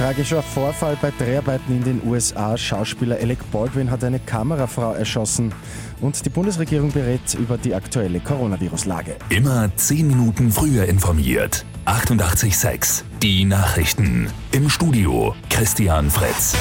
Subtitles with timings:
[0.00, 2.56] Tragischer Vorfall bei Dreharbeiten in den USA.
[2.56, 5.52] Schauspieler Alec Baldwin hat eine Kamerafrau erschossen.
[6.00, 9.16] Und die Bundesregierung berät über die aktuelle Coronavirus-Lage.
[9.28, 11.66] Immer 10 Minuten früher informiert.
[11.84, 14.30] 88.6 Die Nachrichten.
[14.52, 16.56] Im Studio Christian Fritz.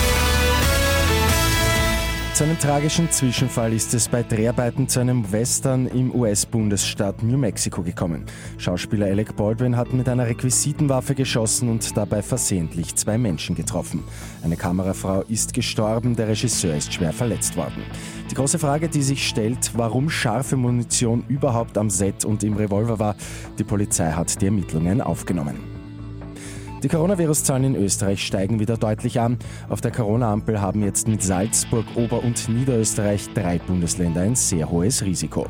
[2.40, 7.82] Zu einem tragischen Zwischenfall ist es bei Dreharbeiten zu einem Western im US-Bundesstaat New Mexico
[7.84, 8.24] gekommen.
[8.58, 14.06] Schauspieler Alec Baldwin hat mit einer Requisitenwaffe geschossen und dabei versehentlich zwei Menschen getroffen.
[14.42, 17.84] Eine Kamerafrau ist gestorben, der Regisseur ist schwer verletzt worden.
[18.32, 23.00] Die große Frage, die sich stellt, warum scharfe Munition überhaupt am Set und im Revolver
[23.00, 23.16] war,
[23.58, 25.79] die Polizei hat die Ermittlungen aufgenommen.
[26.82, 29.38] Die Coronavirus-Zahlen in Österreich steigen wieder deutlich an.
[29.68, 35.04] Auf der Corona-Ampel haben jetzt mit Salzburg, Ober- und Niederösterreich drei Bundesländer ein sehr hohes
[35.04, 35.46] Risiko.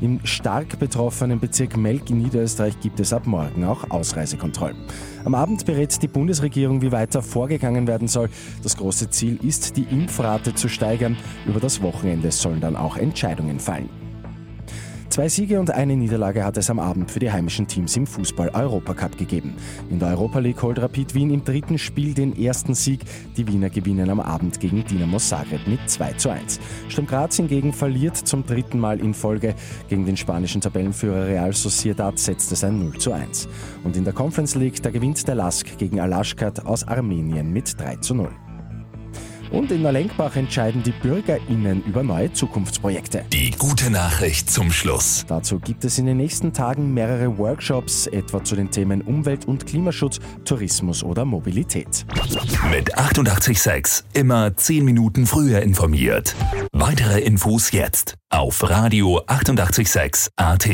[0.00, 4.76] Im stark betroffenen Bezirk Melk in Niederösterreich gibt es ab morgen auch Ausreisekontrollen.
[5.24, 8.28] Am Abend berät die Bundesregierung, wie weiter vorgegangen werden soll.
[8.64, 11.16] Das große Ziel ist, die Impfrate zu steigern.
[11.46, 14.01] Über das Wochenende sollen dann auch Entscheidungen fallen.
[15.12, 19.18] Zwei Siege und eine Niederlage hat es am Abend für die heimischen Teams im Fußball-Europacup
[19.18, 19.52] gegeben.
[19.90, 23.00] In der Europa League holt Rapid Wien im dritten Spiel den ersten Sieg.
[23.36, 26.58] Die Wiener gewinnen am Abend gegen Dinamo Zagreb mit 2 zu 1.
[26.88, 29.54] Sturm Graz hingegen verliert zum dritten Mal in Folge.
[29.90, 33.48] Gegen den spanischen Tabellenführer Real Sociedad setzt es ein 0 zu 1.
[33.84, 37.96] Und in der Conference League, da gewinnt der Lask gegen Alashkat aus Armenien mit 3
[37.96, 38.30] zu 0.
[39.52, 43.24] Und in Neulenkbach entscheiden die BürgerInnen über neue Zukunftsprojekte.
[43.32, 45.24] Die gute Nachricht zum Schluss.
[45.28, 49.66] Dazu gibt es in den nächsten Tagen mehrere Workshops, etwa zu den Themen Umwelt- und
[49.66, 52.06] Klimaschutz, Tourismus oder Mobilität.
[52.70, 56.34] Mit 886 immer 10 Minuten früher informiert.
[56.72, 60.68] Weitere Infos jetzt auf Radio 886 AT.